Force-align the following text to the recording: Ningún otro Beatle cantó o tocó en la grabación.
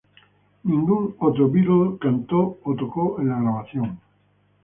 Ningún 0.63 1.15
otro 1.19 1.47
Beatle 1.51 1.99
cantó 1.99 2.57
o 2.63 2.75
tocó 2.75 3.19
en 3.21 3.29
la 3.29 3.39
grabación. 3.39 3.99